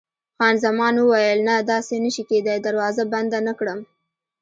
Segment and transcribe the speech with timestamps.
[0.37, 3.79] خان زمان وویل: نه، داسې نه شي کېدای، دروازه بنده نه کړم.